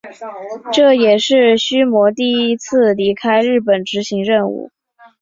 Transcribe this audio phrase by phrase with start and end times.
[0.73, 4.71] 这也是须磨第一次离开日本执行任务。